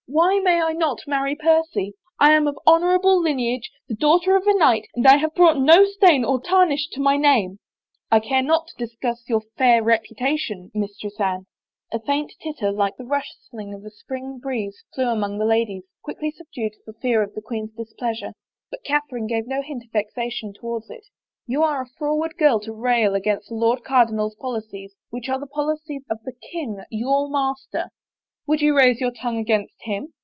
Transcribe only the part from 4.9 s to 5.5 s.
and I have